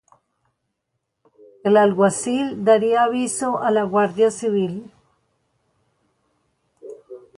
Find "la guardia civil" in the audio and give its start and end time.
3.69-4.91